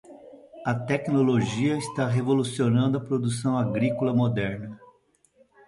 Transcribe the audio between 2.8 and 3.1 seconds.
a